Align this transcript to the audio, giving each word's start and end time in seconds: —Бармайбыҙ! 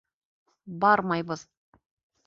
—Бармайбыҙ! 0.85 1.47